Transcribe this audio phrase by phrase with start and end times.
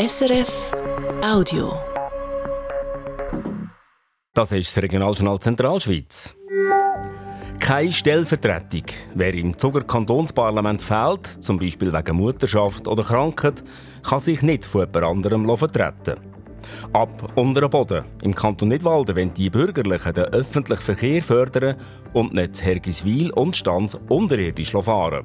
[0.00, 0.70] SRF
[1.24, 1.76] Audio.
[4.32, 6.36] Das ist das Regionaljournal Zentralschweiz.
[7.58, 8.84] Keine Stellvertretung.
[9.16, 13.64] Wer im Zuger Kantonsparlament fehlt, zum Beispiel wegen Mutterschaft oder Krankheit,
[14.08, 16.20] kann sich nicht von jemand anderem vertreten.
[16.92, 18.04] Ab unter den Boden.
[18.22, 21.74] Im Kanton Nidwalden wollen die Bürgerlichen den öffentlichen Verkehr fördern
[22.12, 25.24] und nicht Hergiswil und Stanz unterirdisch fahren.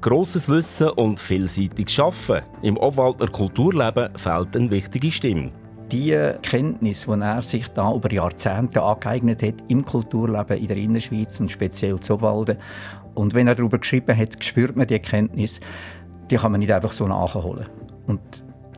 [0.00, 2.46] Grosses Wissen und vielseitiges Arbeiten.
[2.62, 5.52] Im Obwaldner Kulturleben fehlt eine wichtige Stimme.
[5.92, 11.38] Die Kenntnis, die er sich da über Jahrzehnte angeeignet hat im Kulturleben in der Innerschweiz
[11.40, 12.56] und speziell zu Obwalden.
[13.14, 15.60] Und wenn er darüber geschrieben hat, spürt man die Kenntnis,
[16.30, 17.66] die kann man nicht einfach so nachholen.
[18.06, 18.20] Und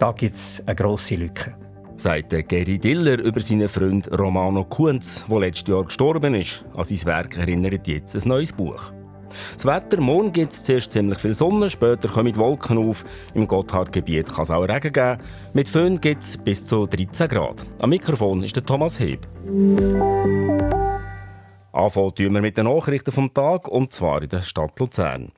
[0.00, 1.54] da gibt es eine grosse Lücke.
[1.94, 6.64] Sagt Gary Diller über seinen Freund Romano Kunz, der letztes Jahr gestorben ist.
[6.74, 8.92] An sein Werk erinnert jetzt ein neues Buch.
[9.54, 13.04] Das Wetter, morgen gibt es zuerst ziemlich viel Sonne, später kommen Wolken auf.
[13.34, 15.18] Im Gotthardgebiet kann es auch Regen geben.
[15.52, 17.64] Mit Föhn gibt es bis zu 13 Grad.
[17.80, 19.26] Am Mikrofon ist der Thomas Heb.
[21.72, 25.32] Anfangen wir mit den Nachrichten vom Tag, und zwar in der Stadt Luzern.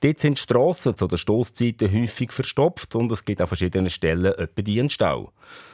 [0.00, 4.34] Dort sind die Strassen zu den Stoßzeiten häufig verstopft und es gibt an verschiedenen Stellen
[4.34, 5.32] etwa die Stau.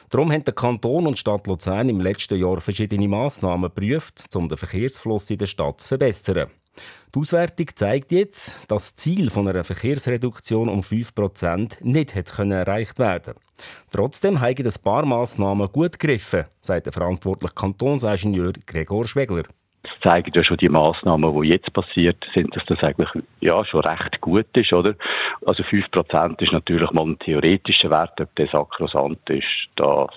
[0.09, 4.47] Darum haben der Kanton und die Stadt Luzern im letzten Jahr verschiedene Massnahmen geprüft, um
[4.47, 6.49] den Verkehrsfluss in der Stadt zu verbessern.
[7.13, 12.99] Die Auswertung zeigt jetzt, dass das Ziel von einer Verkehrsreduktion um 5% nicht hat erreicht
[12.99, 13.33] werden
[13.91, 19.43] Trotzdem haben ein paar Massnahmen gut gegriffen, sagt der verantwortliche Kantonsingenieur Gregor Schwegler.
[19.83, 23.81] Das zeigen ja schon die Massnahmen, die jetzt passiert sind, dass das eigentlich ja schon
[23.81, 24.95] recht gut ist, oder?
[25.45, 29.45] Also 5% ist natürlich mal ein theoretischer Wert, ob der sakrosant ist.
[29.75, 30.07] Da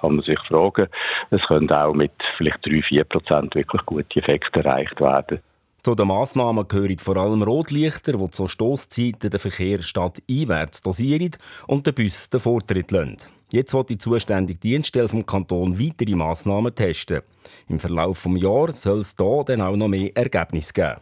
[0.00, 0.88] kann man sich fragen.
[1.30, 5.40] Es können auch mit vielleicht 3-4% wirklich gute Effekte erreicht werden.
[5.82, 11.30] Zu den Massnahmen gehören vor allem Rotlichter, die zu Stoßzeiten den Verkehr stadteinwärts dosieren
[11.66, 13.16] und den Bus den Vortritt lassen.
[13.52, 17.22] Jetzt wird die zuständige Dienststelle vom Kanton weitere Massnahmen testen.
[17.68, 21.00] Im Verlauf des Jahres soll es hier dann auch noch mehr Ergebnisse geben.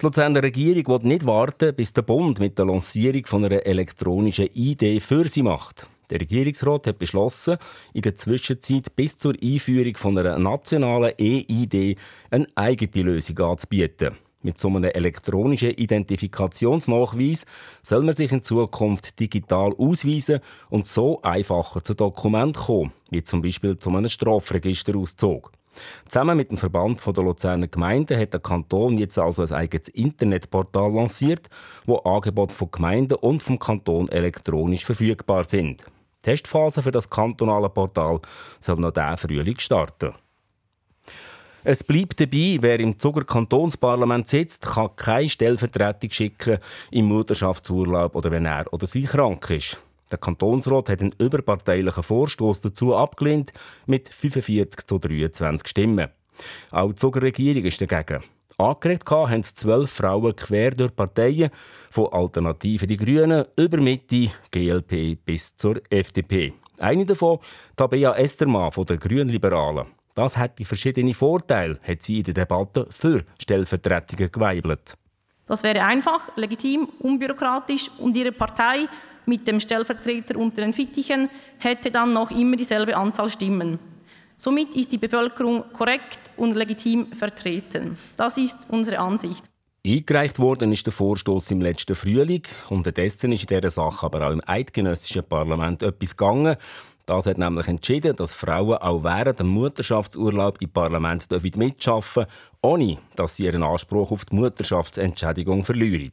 [0.00, 4.48] Die Luzerner Regierung will nicht warten, bis der Bund mit der Lancierung von einer elektronischen
[4.52, 5.86] Idee für sie macht.
[6.12, 7.56] Der Regierungsrat hat beschlossen,
[7.94, 11.96] in der Zwischenzeit bis zur Einführung von einer nationalen E-ID
[12.30, 14.16] eine eigene Lösung anzubieten.
[14.42, 17.46] Mit so einem elektronischen Identifikationsnachweis
[17.82, 23.40] soll man sich in Zukunft digital ausweisen und so einfacher zu Dokumenten kommen, wie zum
[23.40, 25.50] Beispiel zu einem Strafregisterauszug.
[26.08, 30.92] Zusammen mit dem Verband der Luzerner Gemeinden hat der Kanton jetzt also ein eigenes Internetportal
[30.92, 31.48] lanciert,
[31.86, 35.86] wo Angebote von Gemeinden und vom Kanton elektronisch verfügbar sind.
[36.24, 38.20] Die Testphase für das kantonale Portal
[38.60, 40.12] soll noch diesen Frühling starten.
[41.64, 46.58] Es bleibt dabei, wer im Zuger Kantonsparlament sitzt, kann keine Stellvertretung schicken
[46.90, 49.78] im Mutterschaftsurlaub oder wenn er oder sie krank ist.
[50.10, 53.52] Der Kantonsrat hat einen überparteilichen Vorstoß dazu abgelehnt
[53.86, 56.08] mit 45 zu 23 Stimmen.
[56.70, 58.22] Auch die Zuger Regierung ist dagegen.
[58.58, 61.50] Angeregt haben es zwölf Frauen quer durch Parteien,
[61.90, 66.52] von Alternative die Grünen über Mitte, GLP bis zur FDP.
[66.78, 67.38] Eine davon,
[67.76, 69.86] Tabea Estermann von den Grünliberalen.
[70.14, 74.94] Das hätte verschiedene Vorteile, hat sie in der Debatte für Stellvertretungen geweibelt.
[75.46, 78.88] Das wäre einfach, legitim, unbürokratisch und ihre Partei
[79.26, 83.78] mit dem Stellvertreter unter den Fittichen hätte dann noch immer dieselbe Anzahl Stimmen.
[84.44, 87.96] Somit ist die Bevölkerung korrekt und legitim vertreten.
[88.16, 89.44] Das ist unsere Ansicht.
[89.86, 92.42] Eingereicht worden ist der Vorstoß im letzten Frühling.
[92.68, 96.56] Unterdessen ist in dieser Sache aber auch im eidgenössischen Parlament etwas gegangen.
[97.06, 102.32] Das hat nämlich entschieden, dass Frauen auch während dem Mutterschaftsurlaub im Parlament mitschaffen dürfen,
[102.62, 106.10] ohne dass sie ihren Anspruch auf die Mutterschaftsentschädigung verlieren.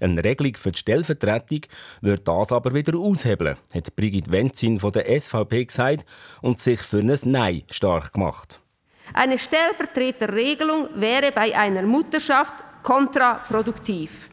[0.00, 1.60] Eine Regelung für die Stellvertretung
[2.00, 6.04] wird das aber wieder aushebeln, hat Brigitte Wenzin von der SVP gesagt
[6.42, 8.60] und sich für ein Nein stark gemacht.
[9.14, 14.30] Eine Stellvertreterregelung wäre bei einer Mutterschaft kontraproduktiv.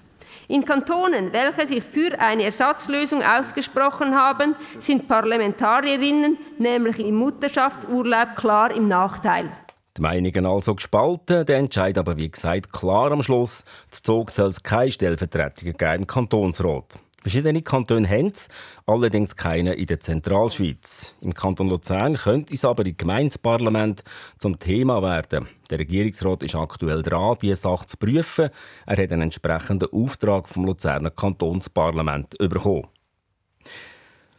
[0.48, 8.76] In Kantonen, welche sich für eine Ersatzlösung ausgesprochen haben, sind Parlamentarierinnen nämlich im Mutterschaftsurlaub klar
[8.76, 9.50] im Nachteil.
[9.96, 13.64] Die Meinungen also gespalten, der Entscheid aber wie gesagt klar am Schluss.
[13.92, 16.98] Das Zug soll es keine Stellvertretung geben im Kantonsrat.
[17.24, 18.50] Verschiedene Kantone haben es,
[18.86, 21.16] allerdings keine in der Zentralschweiz.
[21.22, 24.04] Im Kanton Luzern könnte es aber im Gemeindeparlament
[24.40, 25.48] zum Thema werden.
[25.70, 28.50] Der Regierungsrat ist aktuell dran, diese Sache zu prüfen.
[28.86, 32.88] Er hat einen entsprechenden Auftrag vom Luzerner Kantonsparlament bekommen.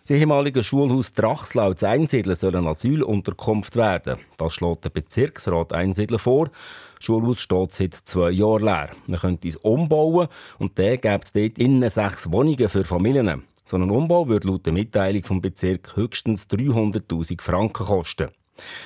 [0.06, 4.18] Das ehemalige Schulhaus Drachslau zu Einsiedeln soll eine Asylunterkunft werden.
[4.36, 6.50] Das schlägt der Bezirksrat Einsiedeln vor.
[6.96, 8.90] Das Schulhaus steht seit zwei Jahren leer.
[9.06, 10.28] Man könnte es umbauen
[10.58, 13.44] und dann gäbe es dort innen sechs Wohnungen für Familien.
[13.64, 18.28] So ein Umbau würde laut der Mitteilung vom Bezirk höchstens 300.000 Franken kosten.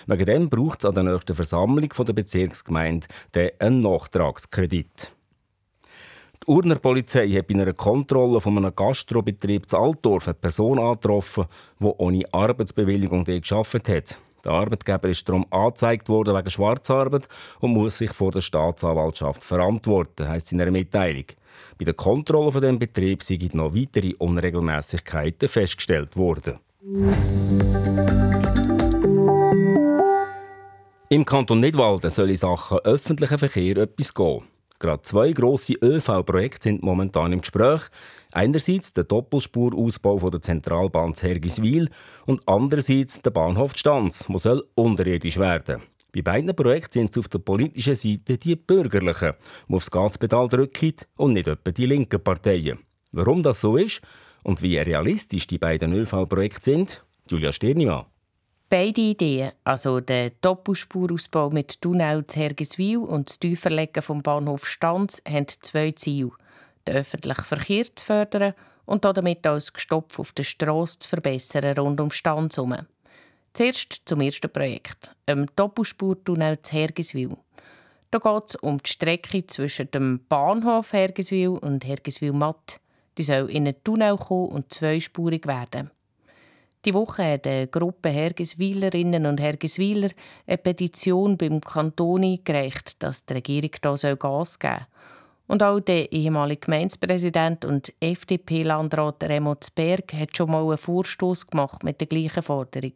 [0.07, 3.09] Wegen dem braucht es an der nächsten Versammlung der Bezirksgemeinde
[3.59, 5.11] einen Nachtragskredit.
[6.49, 11.45] Die Urner Polizei hat bei einer Kontrolle von einem Gastrobetrieb zu Altdorf eine Person angetroffen,
[11.79, 14.19] die ohne Arbeitsbewilligung dort gearbeitet hat.
[14.47, 17.29] Der Arbeitgeber ist darum angezeigt worden wegen Schwarzarbeit
[17.61, 21.27] und muss sich vor der Staatsanwaltschaft verantworten, heisst in einer Mitteilung.
[21.79, 26.61] Bei der Kontrolle von dem Betrieb sind noch weitere Unregelmäßigkeiten festgestellt worden.
[31.11, 34.45] Im Kanton Nidwalden soll in Sachen öffentlichen Verkehr etwas gehen.
[34.79, 37.83] Gerade zwei grosse ÖV-Projekte sind momentan im Gespräch.
[38.33, 41.89] Einerseits der Doppelspurausbau von der Zentralbahn Zergiswil
[42.27, 45.83] und andererseits der Bahnhof Stanz, der soll unterirdisch werden.
[46.13, 49.33] Bei beiden Projekten sind es auf der politischen Seite die Bürgerlichen,
[49.69, 52.79] die aufs Gaspedal drücken und nicht etwa die linken Parteien.
[53.13, 54.01] Warum das so ist
[54.45, 58.07] und wie realistisch die beiden ÖV-Projekte sind, Julia Stirnimann.
[58.71, 65.23] Beide Ideen, also der Doppelspurausbau mit Tunnel zu Hergiswil und das Tieferlegen vom Bahnhof Stanz,
[65.27, 66.33] haben zwei Ziele.
[66.87, 68.53] Den öffentlichen Verkehr zu fördern
[68.85, 72.77] und damit auch das Gestopf auf der Straße zu verbessern rund um Stanz herum.
[73.55, 77.39] Zuerst zum ersten Projekt, dem Doppelspurtunnel zu Hergiswil.
[78.11, 82.83] Da geht es um die Strecke zwischen dem Bahnhof Hergiswil und Hergiswil-Matt.
[83.17, 85.91] Die soll in einen Tunnel kommen und zweispurig werden.
[86.85, 90.11] Die Woche hat eine Gruppe Hergiswilerinnen und Hergiswiler
[90.47, 93.71] eine Petition beim Kanton eingereicht, dass die Regierung
[94.01, 94.87] hier Gas geben soll.
[95.49, 101.83] Und auch der ehemalige Gemeindepräsident und FDP-Landrat Remo Zberg hat schon mal einen Vorstoß gemacht
[101.83, 102.93] mit der gleichen Forderung.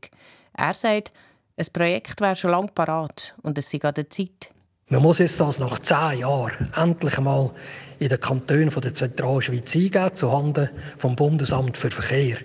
[0.55, 1.13] Er sagt,
[1.57, 4.51] ein Projekt wäre schon lange parat und es sei an der Zeit.
[4.89, 7.51] Man muss jetzt das nach zehn Jahren endlich einmal
[7.99, 10.69] in den Kantonen der Zentralschweiz eingeben, zuhanden
[10.99, 12.37] vom Bundesamt für Verkehr.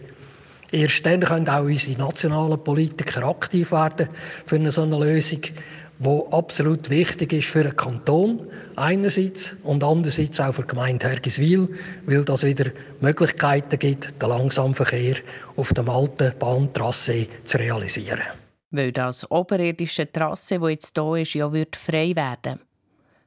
[0.72, 4.10] Erst dann können auch unsere nationalen Politiker aktiv werden
[4.46, 5.42] für eine solche Lösung,
[6.00, 11.69] die absolut wichtig ist für den Kanton einerseits und andererseits auch für die Gemeinde Hergiswil,
[12.06, 15.16] weil das wieder Möglichkeiten gibt, den Langsamverkehr
[15.56, 18.22] auf dem alten Bahntrasse zu realisieren.
[18.69, 22.60] Weil das oberirdische Trasse, das jetzt hier ist, ja frei werden.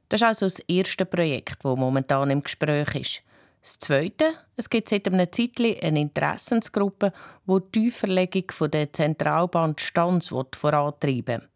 [0.09, 3.23] Das ist also das erste Projekt, das momentan im Gespräch ist.
[3.63, 7.13] Das Zweite, es gibt seit einem Zeitchen eine Interessensgruppe,
[7.47, 11.49] die die Tieferlegung der Zentralbahn Stanz vorantreiben will.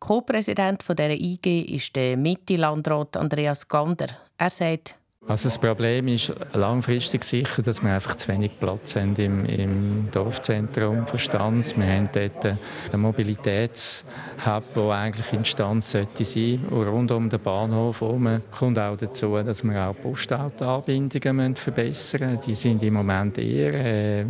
[0.00, 4.08] Co-Präsident dieser IG ist der Mitte-Landrat Andreas Gander.
[4.38, 4.96] Er sagt,
[5.26, 10.08] also das Problem ist langfristig sicher, dass wir einfach zu wenig Platz haben im, im
[10.10, 11.74] Dorfzentrum von Stanz.
[11.76, 17.40] Wir haben dort einen Mobilitätshub, der eigentlich in Stanz sollte sein und rund um den
[17.40, 22.40] Bahnhof herum kommt auch dazu, dass wir auch Postautoanbindungen verbessern müssen.
[22.46, 24.26] Die sind im Moment eher äh,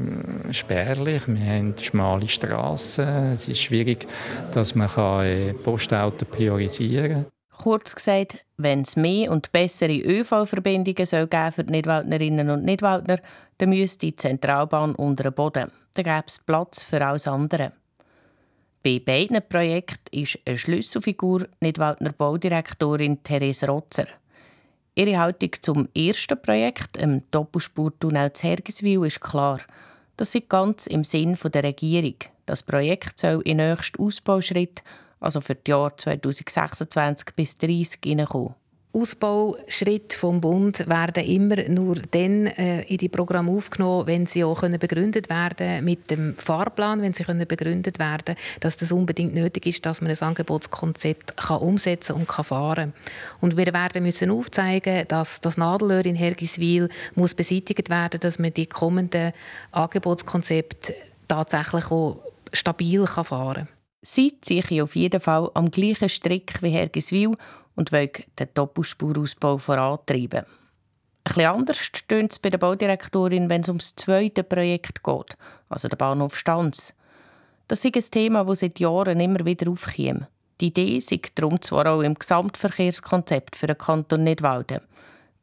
[0.52, 1.26] spärlich.
[1.26, 3.32] Wir haben schmale Straßen.
[3.32, 4.06] Es ist schwierig,
[4.52, 4.88] dass man
[5.24, 7.26] äh, Postauto priorisieren kann.
[7.62, 13.20] Kurz gesagt, wenn es mehr und bessere ÖV-Verbindungen geben für die Nidwaldnerinnen und Nidwaldner,
[13.58, 15.70] dann müsste die Zentralbahn unter den Boden.
[15.94, 17.72] Dann gäbe es Platz für alles andere.
[18.82, 24.06] Bei beiden Projekten ist eine Schlüsselfigur Nidwaldner Baudirektorin Therese Rotzer.
[24.94, 29.60] Ihre Haltung zum ersten Projekt, dem Doppelspurtunnel zu Hergiswil, ist klar.
[30.16, 32.16] Das ist ganz im Sinn der Regierung.
[32.46, 34.82] Das Projekt soll in nächsten Ausbauschritt
[35.24, 38.54] also für die Jahre 2026 bis 2030 hineinkommen.
[38.96, 44.60] Ausbauschritte vom Bund werden immer nur dann äh, in die Programme aufgenommen, wenn sie auch
[44.60, 49.66] können begründet werden mit dem Fahrplan, wenn sie können begründet werden, dass das unbedingt nötig
[49.66, 52.92] ist, dass man ein Angebotskonzept kann umsetzen und kann fahren.
[53.40, 58.54] Und wir werden müssen aufzeigen, dass das Nadelöhr in Hergiswil muss beseitigt werden, dass man
[58.54, 59.32] die kommenden
[59.72, 60.94] Angebotskonzepte
[61.26, 62.20] tatsächlich auch
[62.52, 63.68] stabil kann fahren.
[64.06, 67.32] Sie ziehen auf jeden Fall am gleichen Strick wie Hergiswil
[67.74, 70.44] und wollen den Doppelspurausbau vorantreiben.
[71.24, 75.38] Bisschen anders stöhnt es bei der Baudirektorin, wenn es um das zweite Projekt geht,
[75.70, 76.92] also der Bahnhof Stanz.
[77.66, 80.26] Das ist ein Thema, das seit Jahren immer wieder aufkommt.
[80.60, 84.82] Die Idee ist darum zwar auch im Gesamtverkehrskonzept für den Kanton Nidwalden.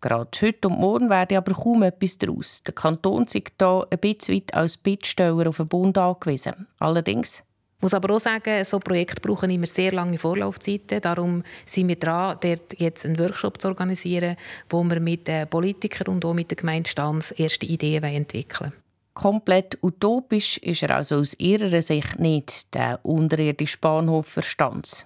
[0.01, 2.61] Gerade heute und morgen werde aber kaum etwas daraus.
[2.63, 6.67] Der Kanton ist hier ein bisschen weit als Bittsteller auf den Bund angewiesen.
[6.77, 7.43] Allerdings
[7.81, 11.01] muss aber auch sagen, so Projekte brauchen immer sehr lange Vorlaufzeiten.
[11.01, 14.37] Darum sind wir dran, dort jetzt einen Workshop zu organisieren,
[14.69, 18.81] wo wir mit den Politikern und auch mit der Gemeinde Stanz erste Ideen entwickeln wollen.
[19.13, 25.05] Komplett utopisch ist er also aus ihrer Sicht nicht, der unterirdische Bahnhof für Stanz.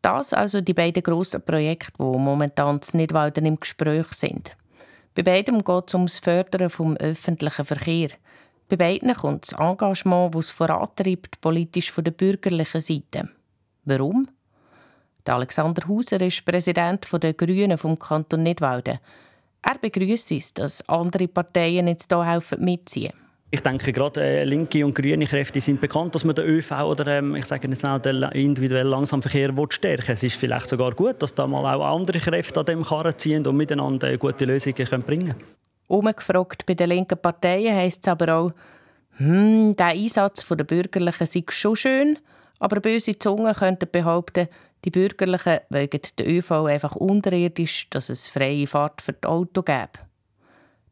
[0.00, 4.56] Das also die beiden grossen Projekte, die momentan in Nidwalden im Gespräch sind.
[5.14, 8.12] Bei beidem geht es um das Fördern des öffentlichen Verkehrs.
[8.76, 13.28] Bei beiden kommt das Engagement, das es vorantreibt, politisch von der bürgerlichen Seite.
[13.84, 14.26] Warum?
[15.24, 18.98] Der Alexander Hauser ist Präsident der Grünen vom Kanton Nidwalden.
[19.62, 23.12] Er begrüßt es, dass andere Parteien jetzt hier helfen mitziehen.
[23.52, 27.06] Ich denke, gerade äh, linke und grüne Kräfte sind bekannt, dass man den ÖV oder
[27.06, 31.22] ähm, ich sage jetzt auch den individuellen Langsamverkehr will stärken Es ist vielleicht sogar gut,
[31.22, 35.26] dass da mal auch andere Kräfte an dem Karren ziehen und miteinander gute Lösungen bringen
[35.28, 35.34] können.
[35.86, 38.50] Umgefragt bei den linken Parteien heisst es aber auch,
[39.16, 42.18] hm, der Einsatz der Bürgerlichen sei schon schön,
[42.58, 44.48] aber böse Zungen könnten behaupten,
[44.84, 50.00] die Bürgerlichen wegen den ÖV einfach unterirdisch, dass es freie Fahrt für die Auto gäbe.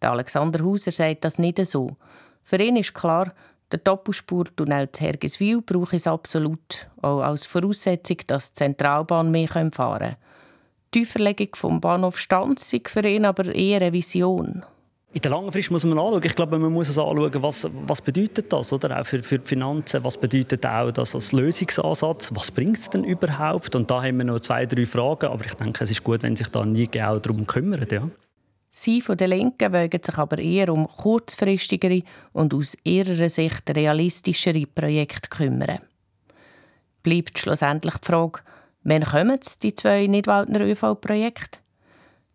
[0.01, 1.97] Der Alexander Hauser sagt das nicht so.
[2.45, 3.33] Für ihn ist klar,
[3.71, 9.71] der Doppelspurtunnel zu Hergiswil braucht es absolut, auch als Voraussetzung, dass die Zentralbahn mehr fahren
[9.71, 10.17] kann.
[10.95, 14.63] Die Verlegung vom Bahnhof Stanz ist für ihn aber eher eine Vision.
[15.15, 16.23] In der langen Frist muss man anschauen.
[16.25, 18.99] Ich glaube, man muss also anschauen, was, was bedeutet das, oder?
[18.99, 20.03] Auch für, für die Finanzen.
[20.05, 22.33] Was bedeutet auch das als Lösungsansatz?
[22.35, 23.75] Was bringt es denn überhaupt?
[23.75, 25.27] Und da haben wir noch zwei, drei Fragen.
[25.27, 28.09] Aber ich denke, es ist gut, wenn sich da nie genau darum kümmert, ja.
[28.71, 32.03] Sie von der Linken wögen sich aber eher um kurzfristigere
[32.33, 35.81] und aus ihrer Sicht realistischere Projekte kümmern.
[37.03, 38.41] Bleibt schlussendlich die Frage,
[38.83, 41.59] wann kommen die zwei Nidwaldner ÖV-Projekte?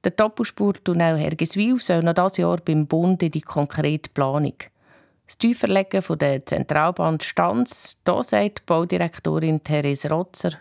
[0.08, 4.54] Der Doppelspurtunnel Hergiswil soll noch dieses Jahr beim Bund in die konkrete Planung.
[5.26, 10.52] Das Tieferlegen von der Zentralbahn Stanz, da sagt Baudirektorin Therese Rotzer.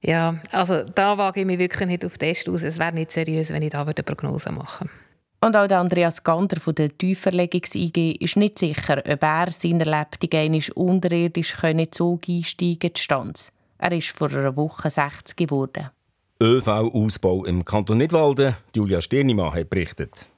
[0.00, 2.64] Ja, also da wage ich mich wirklich nicht auf Test aus.
[2.64, 5.46] Es wäre nicht seriös, wenn ich da eine Prognose machen würde.
[5.46, 10.62] Und auch der Andreas Gander von der Tieferlegungs-IG ist nicht sicher, ob er seiner Lebtung
[10.74, 13.32] unterirdisch in Zug einsteigen kann.
[13.78, 15.90] Er ist vor einer Woche 60 geworden.
[16.38, 18.56] ÖV-Ausbau im Kanton Nidwalden.
[18.74, 20.28] Julia Sternimann hat berichtet.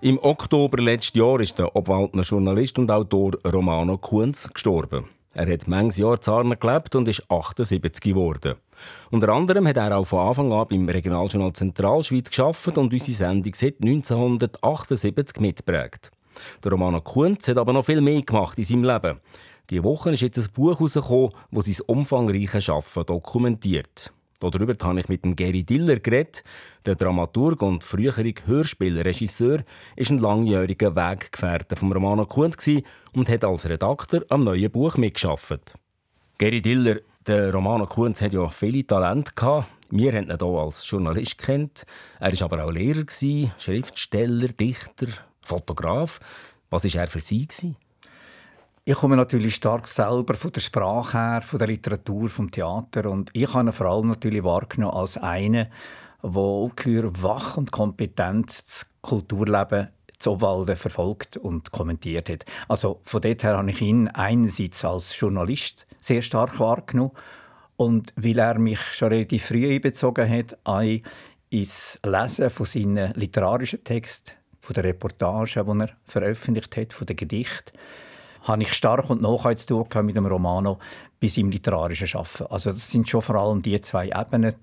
[0.00, 5.04] Im Oktober letzten Jahr ist der Obwaldner Journalist und Autor Romano Kunz gestorben.
[5.34, 8.54] Er hat manches Jahr zu Arne gelebt und ist 78 geworden.
[9.10, 13.52] Unter anderem hat er auch von Anfang an beim Regionaljournal Zentralschweiz geschafft und unsere Sendung
[13.54, 16.10] seit 1978 mitprägt.
[16.62, 19.20] Der Romano Kunz hat aber noch viel mehr gemacht in seinem Leben.
[19.70, 24.12] Diese Woche ist jetzt ein Buch herausgekommen, das sein umfangreiches Arbeiten dokumentiert.
[24.40, 26.44] Darüber habe ich mit dem Gary Diller geredet.
[26.84, 29.60] Der Dramaturg und frühere Hörspielregisseur
[29.96, 32.68] ist ein langjähriger Weggefährte von Romano Kunz
[33.14, 35.74] und hat als Redakteur am neuen Buch mitgeschafft.
[36.36, 39.68] Gary Diller, der Romano Kunz hat ja viele Talente gehabt.
[39.90, 41.86] Wir haben ihn hier als Journalist kennt.
[42.20, 43.04] Er war aber auch Lehrer,
[43.56, 45.06] Schriftsteller, Dichter,
[45.40, 46.20] Fotograf.
[46.68, 47.46] Was war er für Sie?
[48.86, 53.30] Ich komme natürlich stark selber von der Sprache her, von der Literatur, vom Theater und
[53.32, 55.68] ich habe ihn vor allem natürlich wahrgenommen als einen,
[56.22, 59.88] der ungeheuer wach und kompetent das Kulturleben
[60.18, 62.44] zu Obwalden verfolgt und kommentiert hat.
[62.68, 67.12] Also von dort her habe ich ihn einerseits als Journalist sehr stark wahrgenommen
[67.76, 70.82] und weil er mich schon relativ früh einbezogen hat, auch
[71.48, 77.16] ins Lesen von seinen literarischen Texten, von den Reportagen, die er veröffentlicht hat, von den
[77.16, 77.72] Gedichten,
[78.44, 80.78] habe ich stark und nachhaltig zu tun mit dem Romano
[81.18, 82.46] bis im literarischen Schaffen.
[82.46, 84.54] Also das sind schon vor allem die zwei Ebenen.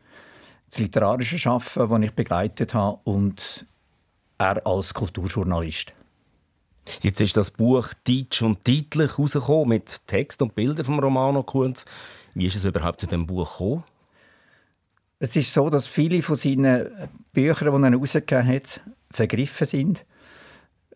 [0.69, 3.65] Das literarische Schaffen, das ich begleitet habe, und
[4.37, 5.91] er als Kulturjournalist.
[7.01, 11.85] Jetzt ist das Buch Deutsch und Titlich rausgekommen mit Text und Bildern vom Romano Kunz.
[12.33, 13.83] Wie ist es überhaupt zu dem Buch gekommen?
[15.19, 16.89] Es ist so, dass viele von seinen
[17.33, 20.05] Büchern, die er herausgegeben hat, vergriffen sind.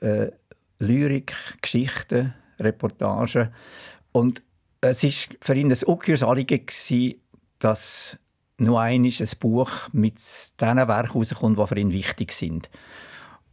[0.01, 0.31] Äh,
[0.79, 3.49] Lyrik, Geschichten, Reportagen.
[4.11, 4.41] Und
[4.81, 6.61] es war für ihn ein Anliegen,
[7.59, 8.17] dass
[8.57, 12.69] nur ein Buch mit diesen Werken herauskommt, die für ihn wichtig sind.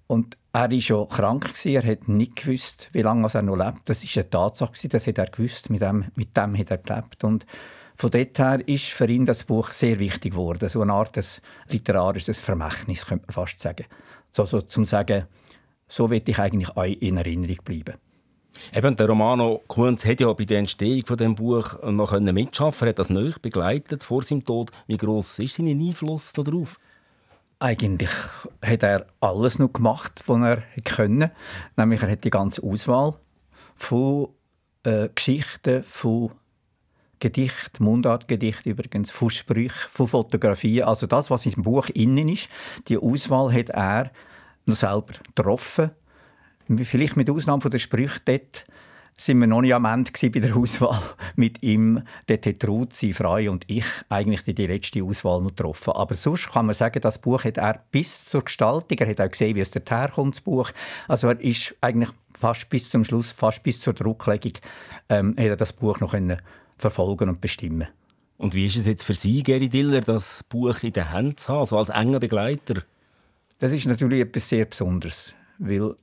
[0.07, 3.89] Und er war schon krank, er hat nicht gewusst, wie lange er noch lebt.
[3.89, 7.25] Das war eine Tatsache, das hat er gewusst, mit dem, mit dem hat er gelebt.
[7.25, 7.47] Und
[7.97, 10.69] von dort her ist für ihn das Buch sehr wichtig geworden.
[10.69, 13.87] So eine Art des literarisches Vermächtnis, könnte man fast sagen.
[14.31, 15.25] So, so zum sagen,
[15.89, 17.95] so will ich eigentlich in Erinnerung bleiben.
[18.75, 22.99] Eben, der Romano Kunz hat ja bei der Entstehung von dem Buch noch mitschaffen, hat
[22.99, 24.71] das neu begleitet vor seinem Tod.
[24.87, 26.79] Wie groß ist sein Einfluss darauf?
[27.59, 28.11] Eigentlich
[28.61, 31.31] hat er alles noch gemacht, was er konnte.
[31.77, 33.15] Nämlich er hat die ganze Auswahl
[33.77, 34.29] von
[34.83, 36.31] äh, Geschichten, von
[37.21, 40.85] Gedicht, Mundartgedicht übrigens, von Sprüchen, von Fotografien.
[40.85, 42.49] Also das, was im Buch innen ist,
[42.89, 44.11] die Auswahl hat er
[44.67, 45.93] noch selber getroffen
[46.83, 48.67] vielleicht mit Ausnahme der Sprüche dort,
[49.17, 51.01] sind wir noch nicht am Ende bei der Auswahl
[51.37, 52.03] mit ihm.
[52.27, 55.93] Dort hat Ruth, sie Frei und ich eigentlich die, die letzte Auswahl noch getroffen.
[55.93, 59.31] Aber sonst kann man sagen, das Buch hat er bis zur Gestaltung, er hat auch
[59.31, 60.71] gesehen, wie es daherkommt, das Buch.
[61.09, 64.53] Also er ist eigentlich fast bis zum Schluss, fast bis zur Drucklegung,
[65.09, 66.41] ähm, hat er das Buch noch können
[66.79, 67.89] verfolgen und bestimmen.
[68.39, 71.53] Und wie ist es jetzt für Sie, Gary Diller, das Buch in den Händen zu
[71.53, 72.83] haben, so als enger Begleiter?
[73.61, 75.95] Das ist natürlich etwas sehr Besonderes, weil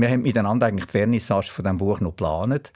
[0.00, 2.72] wir haben miteinander eigentlich die Vernissage von diesem Buch noch geplant,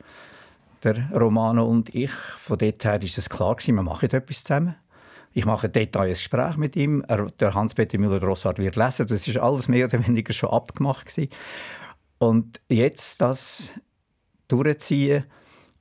[0.82, 2.10] der Romano und ich.
[2.10, 4.76] Von dort her ist es klar gewesen, wir machen etwas zusammen.
[5.32, 7.04] Ich mache ein Gespräch mit ihm.
[7.08, 9.06] Er, der Hans-Peter Müller-Drossard wird lesen.
[9.06, 11.30] Das ist alles mehr oder weniger schon abgemacht gewesen.
[12.18, 13.72] Und jetzt das
[14.46, 15.24] durchziehen,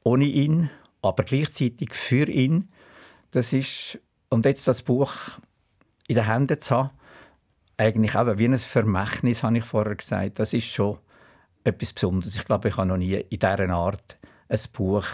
[0.03, 0.69] ohne ihn,
[1.01, 2.69] aber gleichzeitig für ihn,
[3.31, 5.13] das ist, und jetzt das Buch
[6.07, 6.89] in den Händen zu haben,
[7.77, 10.97] eigentlich auch wie ein Vermächtnis, habe ich vorher gesagt, das ist schon
[11.63, 12.35] etwas Besonderes.
[12.35, 14.17] Ich glaube, ich habe noch nie in dieser Art
[14.49, 15.05] ein Buch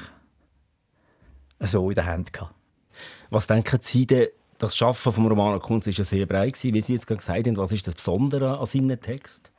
[1.60, 2.54] so in der Hand gehabt.
[3.30, 4.28] Was denken Sie denn,
[4.58, 7.48] das Schaffen vom Roman Kunst ist ja sehr breit gewesen, wie Sie jetzt gerade gesagt
[7.48, 7.58] haben.
[7.58, 9.52] Was ist das Besondere an seinem Text?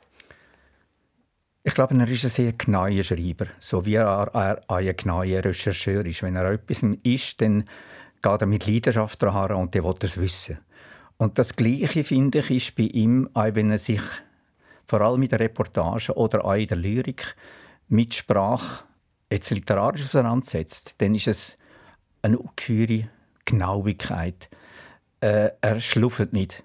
[1.63, 6.05] Ich glaube, er ist ein sehr genauer Schreiber, so wie er, er ein genauer Rechercheur
[6.05, 6.23] ist.
[6.23, 7.65] Wenn er etwas ist, dann
[8.21, 10.59] geht er mit Leidenschaft daran und der will es wissen.
[11.17, 14.01] Und das Gleiche, finde ich, ist bei ihm, auch wenn er sich
[14.91, 17.33] vor allem in der Reportage oder auch in der Lyrik
[17.87, 18.83] mit Sprache
[19.31, 21.57] jetzt literarisch auseinandersetzt, dann ist es
[22.21, 23.07] eine ungeheure
[23.45, 24.49] Genauigkeit.
[25.21, 26.61] Äh, er schluft nicht.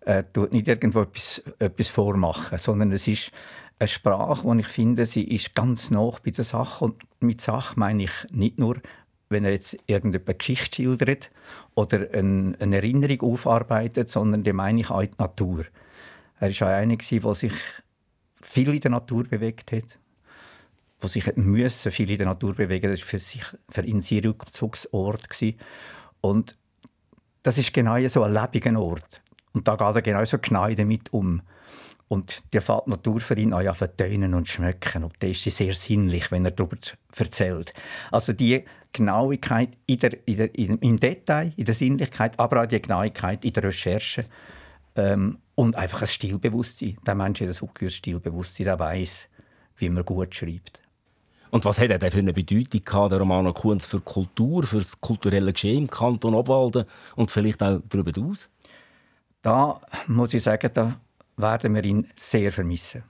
[0.00, 3.30] Er tut nicht irgendwo etwas, etwas vormachen, sondern es ist
[3.78, 6.84] eine Sprache, die ich finde, sie ist ganz nah bei der Sache.
[6.84, 8.78] Und mit Sache meine ich nicht nur,
[9.28, 11.30] wenn er jetzt irgendeine Geschichte schildert
[11.76, 15.66] oder eine, eine Erinnerung aufarbeitet, sondern die meine ich auch die Natur.
[16.42, 17.52] Er war auch einer, der sich
[18.40, 19.96] viel in der Natur bewegt hat.
[21.00, 25.28] Der sich müssen viel in der Natur bewegen Das war für, für ihn sein Rückzugsort.
[26.20, 26.56] Und
[27.44, 29.22] das ist genau so ein lebendiger Ort.
[29.52, 31.42] Und da geht er genauso genau damit um.
[32.08, 35.04] Und die fährt Natur für ihn an vertönen und schmecken.
[35.04, 36.76] Und da ist sehr sinnlich, wenn er darüber
[37.16, 37.72] erzählt.
[38.10, 42.82] Also die Genauigkeit in der, in der, im Detail, in der Sinnlichkeit, aber auch die
[42.82, 44.24] Genauigkeit in der Recherche.
[44.96, 46.96] Ähm, und einfach ein Stilbewusstsein.
[47.06, 49.28] Der Mensch hat ein ungeheures Stilbewusstsein, der weiß,
[49.76, 50.82] wie man gut schreibt.
[51.50, 54.78] Und was hat er denn für eine Bedeutung gehabt, der Romano Kunz, für Kultur, für
[54.78, 58.48] das kulturelle Geschehen im Kanton Obwalden und vielleicht auch darüber hinaus?
[59.42, 60.98] Da muss ich sagen, da
[61.36, 63.04] werden wir ihn sehr vermissen.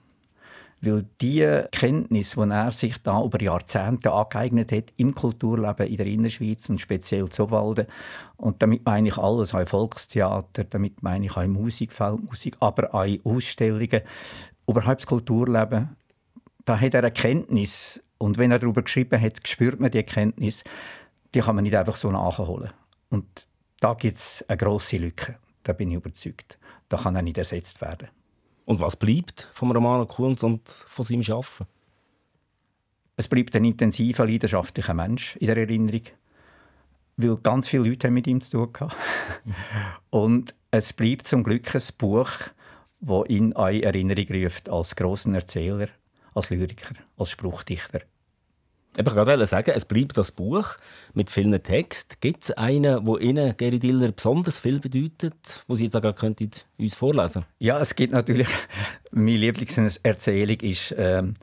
[0.85, 6.07] Weil die Kenntnis, die er sich da über Jahrzehnte angeeignet hat im Kulturleben in der
[6.07, 7.87] Innerschweiz und speziell Zobwalden,
[8.35, 13.07] und damit meine ich alles, auch Volkstheater, damit meine ich auch Musik, Feldmusik, aber auch
[13.23, 14.01] Ausstellungen,
[14.67, 15.95] überhaupt das Kulturleben,
[16.65, 18.03] da hat er eine Kenntnis.
[18.17, 20.65] Und wenn er darüber geschrieben hat, spürt man die Erkenntnis,
[21.33, 22.71] die kann man nicht einfach so nachholen.
[23.09, 23.47] Und
[23.79, 25.37] da gibt es eine grosse Lücke.
[25.63, 26.59] Da bin ich überzeugt.
[26.89, 28.09] Da kann er nicht ersetzt werden.
[28.65, 31.67] Und was bleibt vom Romano Kunz und von seinem Schaffen?
[33.15, 36.03] Es bleibt ein intensiver, leidenschaftlicher Mensch in der Erinnerung,
[37.17, 39.55] weil ganz viele Leute haben mit ihm zu tun hatten.
[40.09, 42.31] und es bleibt zum Glück ein Buch,
[43.01, 45.89] das ihn an Erinnerung ruft als grossen Erzähler,
[46.33, 48.01] als Lyriker, als Spruchdichter.
[48.95, 50.75] Ich wollte sagen, es bleibt das Buch
[51.15, 52.15] mit vielen Texten.
[52.19, 56.49] Gibt es einen, der Ihnen, Gary Diller, besonders viel bedeutet, wo Sie jetzt auch gerade
[56.77, 58.47] uns vorlesen Ja, es gibt natürlich...
[59.11, 61.35] Meine Lieblingserzählung ist ähm,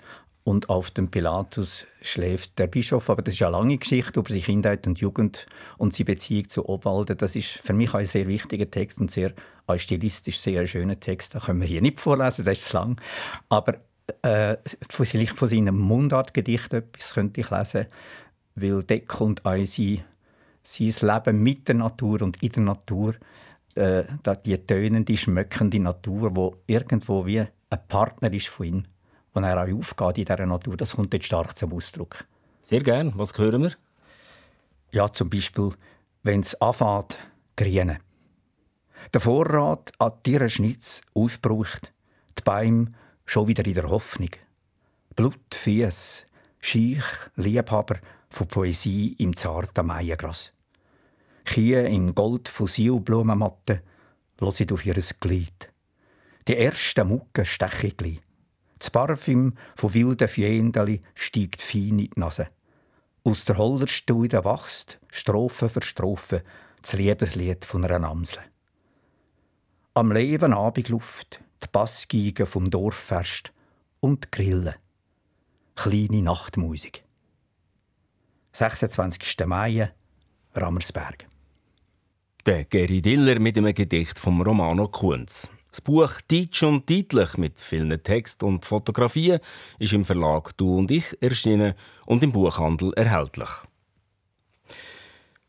[0.44, 3.10] «Und auf dem Pilatus schläft der Bischof».
[3.10, 6.68] Aber das ist eine lange Geschichte über seine Kindheit und Jugend und seine Beziehung zu
[6.68, 7.16] Obwalden.
[7.16, 9.32] Das ist für mich ein sehr wichtiger Text und sehr,
[9.66, 11.34] ein stilistisch sehr schöner Text.
[11.34, 13.00] Den können wir hier nicht vorlesen, das ist zu lang.
[13.48, 13.80] Aber
[14.22, 14.56] äh,
[14.88, 17.86] vielleicht von seinem Mundartgedicht etwas könnte ich lesen,
[18.54, 20.04] weil dort kommt auch sein,
[20.62, 23.14] sein Leben mit der Natur und in der Natur,
[23.74, 24.04] äh,
[24.44, 28.84] die tönende, schmöckende Natur, wo irgendwo wie ein Partner ist von ihm,
[29.32, 32.24] wo er auch aufgeht in dieser Natur, das kommt dort stark zum Ausdruck.
[32.62, 33.12] Sehr gern.
[33.16, 33.72] Was hören wir?
[34.92, 35.72] Ja, zum Beispiel,
[36.22, 37.18] wenn es anfängt,
[37.56, 37.98] grünen.
[39.14, 41.92] Der Vorrat an Tierenschnitz aufbraucht,
[42.38, 42.92] die Bäume
[43.24, 44.30] schon wieder in der Hoffnung.
[45.16, 46.24] Blut, Fies,
[46.60, 47.04] Scheich,
[47.36, 47.98] Liebhaber
[48.30, 50.52] von Poesie im zarten Maiergras.
[51.44, 53.80] Kühe im Gold von Sielblumenmatten
[54.38, 55.72] hören auf ihr Glied.
[56.48, 58.20] Die ersten Mucken stechen gleich.
[58.78, 62.48] Das Parfüm von wilden Fiendeli steigt fein in die Nase.
[63.24, 66.42] Aus der Holderstude wächst, Strophe für Strophe,
[66.80, 68.42] das Liebeslied von einer Amsel.
[69.92, 73.52] Am Leben Abendluft, die Bassgeige vom Dorffest
[74.00, 74.74] und die Grillen.
[75.76, 77.04] kleine Nachtmusik.
[78.52, 79.46] 26.
[79.46, 79.92] Mai,
[80.54, 81.26] Rammersberg.
[82.46, 85.48] Der Gary Diller mit einem Gedicht von Romano Kunz.
[85.70, 89.38] Das Buch Deutsch und Titlich mit vielen Text und Fotografien
[89.78, 91.74] ist im Verlag Du und ich erschienen
[92.06, 93.50] und im Buchhandel erhältlich.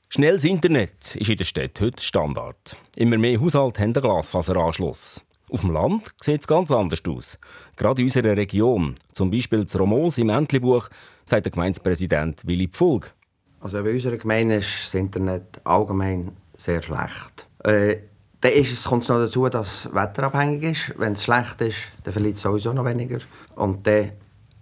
[0.09, 2.77] Schnelles Internet ist in der Stadt heute Standard.
[2.97, 5.23] Immer mehr Haushalte haben einen Glasfaseranschluss.
[5.51, 7.37] Auf dem Land sieht es ganz anders aus.
[7.75, 10.87] Gerade in unserer Region, zum Beispiel zu Romos im Entlebuch,
[11.25, 13.13] sagt der Gemeindepräsident Willi Pfulg.
[13.59, 17.47] Also bei unserer Gemeinde ist das Internet allgemein sehr schlecht.
[17.65, 17.97] Äh,
[18.39, 20.93] dann ist kommt es noch dazu, dass es wetterabhängig ist.
[20.97, 23.19] Wenn es schlecht ist, dann verliert es sowieso noch weniger.
[23.55, 24.13] Und dann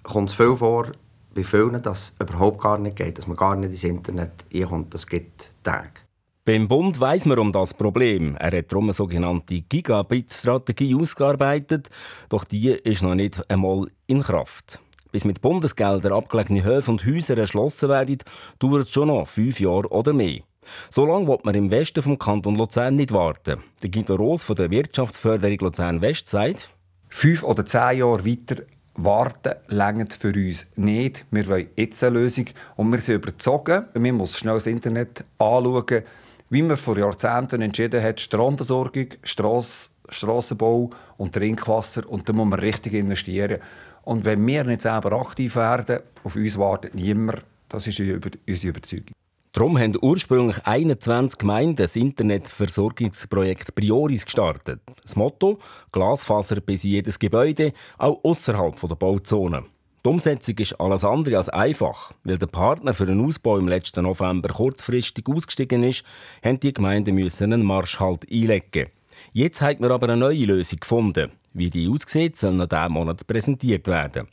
[0.01, 0.91] kommt es viel vor,
[1.35, 4.91] bei vielen, dass es überhaupt gar nicht geht, dass man gar nicht ins Internet einkommt.
[4.93, 6.08] Das gibt Tage.
[6.45, 8.35] Beim Bund weiss man um das Problem.
[8.37, 11.89] Er hat darum eine sogenannte Gigabit-Strategie ausgearbeitet,
[12.29, 14.79] doch die ist noch nicht einmal in Kraft.
[15.11, 18.19] Bis mit Bundesgeldern abgelegene Höfe und Häuser erschlossen werden,
[18.59, 20.41] dauert es schon noch fünf Jahre oder mehr.
[20.89, 23.63] So lange wird man im Westen vom Kanton Luzern nicht warten.
[23.81, 26.69] Der Guido Roos von der Wirtschaftsförderung Luzern West sagt,
[27.11, 31.25] Fünf oder zehn Jahre weiter warten längert für uns nicht.
[31.31, 33.85] Wir wollen jetzt eine Lösung und wir sind überzogen.
[33.95, 36.03] Man muss schnell das Internet anschauen,
[36.49, 42.09] wie man vor Jahrzehnten entschieden hat, Stromversorgung, Strass, Strassenbau und Trinkwasser.
[42.09, 43.59] Und da muss man richtig investieren.
[44.03, 47.43] Und wenn wir nicht selber aktiv werden, auf uns wartet niemand.
[47.67, 49.13] Das ist unsere Überzeugung.
[49.51, 54.79] Darum haben ursprünglich 21 Gemeinden das Internetversorgungsprojekt Prioris gestartet.
[55.01, 55.59] Das Motto:
[55.91, 59.65] Glasfaser bis jedes Gebäude, auch außerhalb der Bauzone.
[60.05, 62.13] Die Umsetzung ist alles andere als einfach.
[62.23, 66.03] Weil der Partner für den Ausbau im letzten November kurzfristig ausgestiegen ist,
[66.43, 68.87] haben die Gemeinden einen Marschhalt einlegen.
[69.33, 71.31] Jetzt hat man aber eine neue Lösung gefunden.
[71.53, 74.27] Wie die aussieht, soll noch diesen Monat präsentiert werden.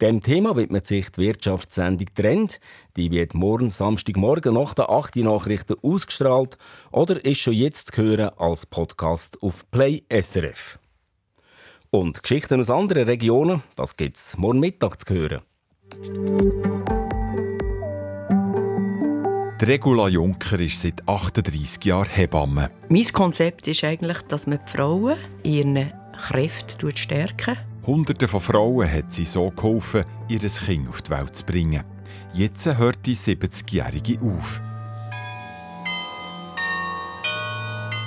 [0.00, 2.60] Dem Thema widmet sich die Wirtschaftssendung Trend.
[2.96, 6.56] Die wird morgen Samstagmorgen nach den 8 Nachrichten ausgestrahlt
[6.90, 10.78] oder ist schon jetzt zu hören als Podcast auf Play SRF.
[11.92, 15.40] Und Geschichten aus anderen Regionen, das gibt es morgen Mittag zu hören.
[19.60, 22.70] Die Regula Juncker ist seit 38 Jahren Hebamme.
[22.88, 25.92] Mein Konzept ist eigentlich, dass man die Frauen in ihren
[26.28, 27.56] Kräften stärken.
[27.84, 31.82] Hunderte von Frauen hat sie so geholfen, ihr Kind auf die Welt zu bringen.
[32.32, 34.60] Jetzt hört die 70-Jährige auf.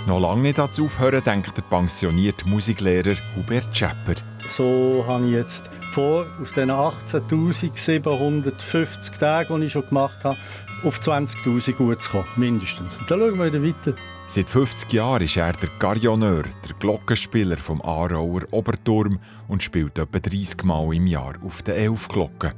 [0.06, 4.16] Noch lange nicht dazu aufhören, denkt der pensionierte Musiklehrer Hubert Schepper.
[4.50, 10.36] So habe ich jetzt vor, aus den 18.750 Tagen, die ich schon gemacht habe,
[10.84, 12.98] auf 20.000 gut zu kommen, mindestens.
[12.98, 13.94] Und dann schauen wir wieder weiter.
[14.28, 20.20] Seit 50 Jahren ist er der Garioneur, der Glockenspieler vom Aarauer Oberturm und spielt etwa
[20.20, 22.52] 30 Mal im Jahr auf den Elfglocken.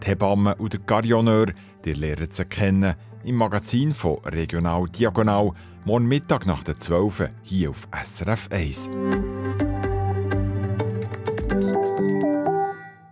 [0.00, 1.46] Die Hebamme und der Garioneur,
[1.84, 5.52] die lernen sie kennen im Magazin von Regional Diagonal,
[5.84, 8.90] morgen Mittag nach der 12 hier auf SRF 1.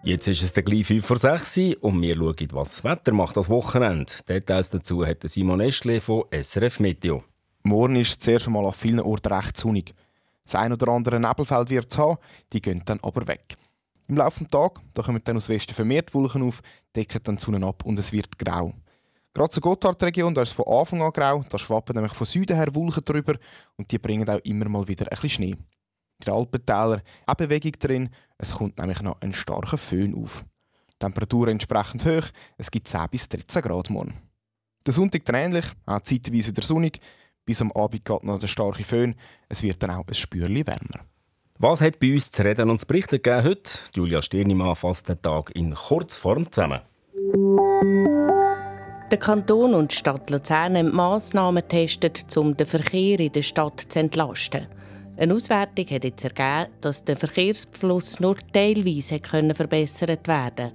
[0.05, 3.37] Jetzt ist es der gleich 5 vor 6 und wir schauen, was das Wetter macht
[3.37, 4.13] das Wochenende.
[4.27, 7.23] Details dazu hat Simon Eschle von SRF Meteo.
[7.63, 9.95] Morgen ist es zuerst einmal an vielen Orten recht sonnig.
[10.45, 12.17] Das ein oder andere Nebelfeld wird es haben,
[12.53, 13.55] die gehen dann aber weg.
[14.09, 16.63] Im Laufe des Tages da kommen dann aus Westen vermehrt Wolken auf,
[16.97, 18.73] decken dann die Sonne ab und es wird grau.
[19.35, 22.55] Gerade zur Gotthardregion, da ist es von Anfang an grau, da schwappen nämlich von Süden
[22.55, 23.37] her Wolken drüber
[23.77, 25.51] und die bringen auch immer mal wieder ein bisschen Schnee.
[25.53, 30.45] In den Alpentäler auch Bewegung drin, es kommt nämlich noch ein starker Föhn auf.
[30.99, 34.21] Temperatur entsprechend hoch, es gibt 10 bis 13 Grad morgen.
[34.85, 37.01] Der Sonntag dann ähnlich, auch zeitweise wieder sonnig,
[37.47, 39.14] bis am Abend geht noch der starke Föhn,
[39.49, 41.07] es wird dann auch ein Spürchen wärmer.
[41.59, 43.71] Was hat bei uns zu reden und zu berichten gegeben heute?
[43.95, 46.81] Julia Stirnimann fasst den Tag in Kurzform zusammen.
[49.12, 53.79] Der Kanton und die Stadt Luzern haben Massnahmen getestet, um den Verkehr in der Stadt
[53.79, 54.66] zu entlasten.
[55.18, 59.18] Eine Auswertung hat jetzt ergeben, dass der Verkehrsfluss nur teilweise
[59.55, 60.72] verbessert werden konnte.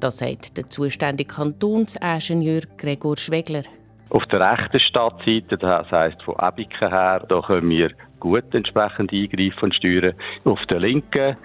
[0.00, 3.64] Das sagt der zuständige Kantonsingenieur Gregor Schwegler.
[4.08, 9.64] Auf der rechten Stadtseite, das heisst von Ebiken her, da können wir gut entsprechend eingreifen
[9.64, 10.14] und steuern.
[10.44, 11.36] Auf der linken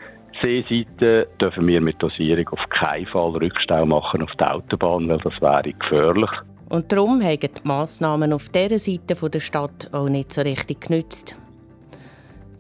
[0.44, 5.34] Seeseite dürfen wir mit Dosierung auf keinen Fall Rückstau machen auf der Autobahn, weil das
[5.42, 6.30] wäre gefährlich.
[6.70, 11.36] Und darum haben die Massnahmen auf dieser Seite der Stadt auch nicht so richtig genützt.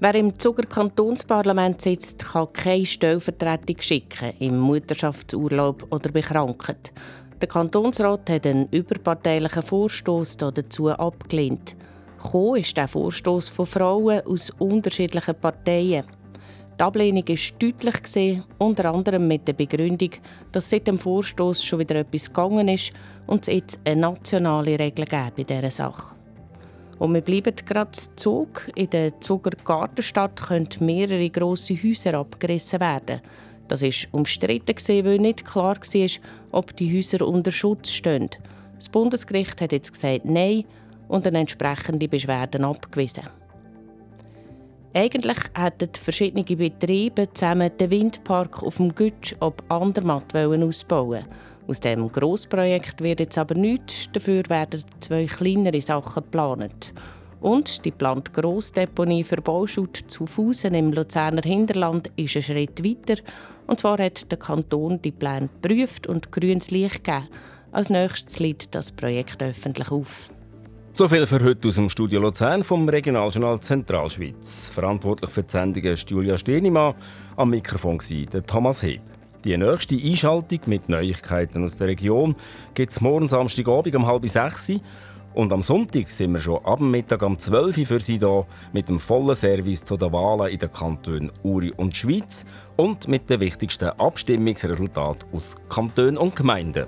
[0.01, 6.93] Wer im Zuger Kantonsparlament sitzt, kann keine Stellvertretung schicken, im Mutterschaftsurlaub oder bekrankt.
[7.41, 11.75] Der Kantonsrat hat einen überparteilichen Vorstoß dazu abgelehnt.
[12.21, 16.05] Gekommen ist der Vorstoß von Frauen aus unterschiedlichen Parteien.
[16.79, 20.11] Die Ablehnung war deutlich, unter anderem mit der Begründung,
[20.53, 22.93] dass seit dem Vorstoß schon wieder etwas gegangen ist
[23.27, 26.15] und es jetzt eine nationale Regel gäbe in dieser Sache.
[26.97, 28.69] Und wir bleiben gerade zu Zug.
[28.75, 33.19] In der Zuger Gartenstadt können mehrere grosse Häuser abgerissen werden.
[33.67, 36.09] Das ist umstritten, weil nicht klar war,
[36.51, 38.29] ob die Häuser unter Schutz stehen.
[38.77, 40.63] Das Bundesgericht hat jetzt gesagt Nein
[41.09, 43.27] und eine entsprechende Beschwerden abgewiesen.
[44.93, 51.25] Eigentlich hätten verschiedene Betriebe zusammen den Windpark auf dem Gütsch ob Andermatt ausbauen
[51.67, 56.93] Aus diesem Grossprojekt wird jetzt aber nichts, dafür werden zwei kleinere Sachen geplant.
[57.39, 63.21] Und die geplante Grossdeponie für Bauschutt zu Fusen im Luzerner Hinterland ist ein Schritt weiter.
[63.67, 67.30] Und zwar hat der Kanton die Pläne geprüft und grünes Licht gegeben.
[67.71, 70.32] Als nächstes liegt das Projekt öffentlich auf.
[70.91, 74.69] So viel für heute aus dem Studio Luzern vom Regionaljournal Zentralschweiz.
[74.73, 76.95] Verantwortlich für die Sendung ist Julia Stenimann.
[77.38, 79.02] Am Mikrofon war Thomas Heb.
[79.45, 82.36] Die nächste Einschaltung mit Neuigkeiten aus der Region
[82.73, 84.71] gibt es morgen Samstagabend um halb sechs.
[85.36, 88.89] Und am Sonntag sind wir schon ab Mittag um 12 Uhr für Sie da mit
[88.89, 93.39] dem vollen Service zu den Wahlen in den Kantonen Uri und Schweiz und mit den
[93.39, 96.88] wichtigsten Abstimmungsresultaten aus Kantonen und Gemeinden.